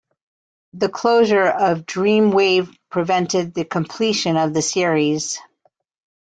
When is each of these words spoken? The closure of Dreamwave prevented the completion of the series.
The 0.73 0.89
closure 0.89 1.45
of 1.45 1.85
Dreamwave 1.85 2.75
prevented 2.89 3.53
the 3.53 3.65
completion 3.65 4.35
of 4.35 4.51
the 4.51 4.63
series. 4.63 5.37